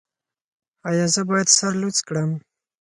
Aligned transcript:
ایا 0.89 1.05
زه 1.13 1.21
باید 1.29 1.47
سر 1.57 1.73
لوڅ 1.81 1.97
کړم؟ 2.07 2.31